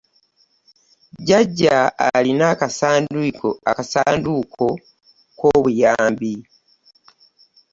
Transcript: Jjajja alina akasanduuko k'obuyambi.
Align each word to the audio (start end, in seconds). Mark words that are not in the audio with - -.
Jjajja 1.23 1.77
alina 2.07 2.45
akasanduuko 3.73 4.67
k'obuyambi. 5.37 6.33